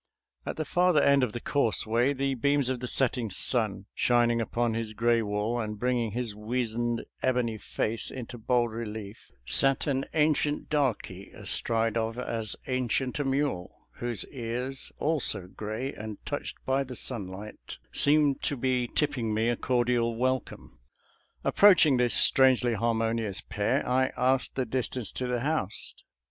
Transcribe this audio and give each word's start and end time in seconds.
At 0.47 0.55
the 0.57 0.65
farther 0.65 1.03
end 1.03 1.21
of 1.21 1.31
the 1.31 1.39
causeway, 1.39 2.11
the 2.13 2.33
beams 2.33 2.69
of 2.69 2.79
the 2.79 2.87
setting 2.87 3.29
sun 3.29 3.85
shining 3.93 4.41
upon 4.41 4.73
his 4.73 4.93
gray 4.93 5.21
wool 5.21 5.59
and 5.59 5.77
bringing 5.77 6.13
his 6.13 6.33
weazened 6.33 7.03
ebony 7.21 7.59
face 7.59 8.09
into 8.09 8.39
bold 8.39 8.71
relief, 8.71 9.29
sat 9.45 9.85
an 9.85 10.05
ancient 10.15 10.71
darky 10.71 11.29
astride 11.29 11.97
of 11.97 12.17
as 12.17 12.55
ancient 12.65 13.19
a 13.19 13.23
mule, 13.23 13.85
whose 13.97 14.25
ears, 14.31 14.91
also 14.97 15.45
gray 15.45 15.93
and 15.93 16.17
touched 16.25 16.57
by 16.65 16.83
the 16.83 16.95
sunlight, 16.95 17.77
seemed 17.93 18.41
to 18.41 18.57
be 18.57 18.87
tip 18.87 19.11
ping 19.11 19.31
me 19.35 19.49
a 19.49 19.55
cordial 19.55 20.15
welcome. 20.15 20.79
Approaching 21.43 21.97
this 21.97 22.15
strangely 22.15 22.73
harmonious 22.73 23.39
pair, 23.41 23.87
I 23.87 24.11
asked 24.17 24.55
the 24.55 24.65
distance 24.65 25.11
to 25.11 25.27
the 25.27 25.41
house. 25.41 25.93